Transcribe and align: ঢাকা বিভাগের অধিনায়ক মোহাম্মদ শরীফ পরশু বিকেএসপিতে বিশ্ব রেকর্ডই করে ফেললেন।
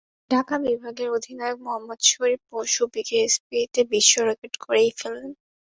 ঢাকা 0.31 0.55
বিভাগের 0.65 1.09
অধিনায়ক 1.11 1.57
মোহাম্মদ 1.65 1.99
শরীফ 2.09 2.41
পরশু 2.49 2.83
বিকেএসপিতে 2.93 3.81
বিশ্ব 3.91 4.13
রেকর্ডই 4.21 4.59
করে 4.63 4.83
ফেললেন। 4.91 5.31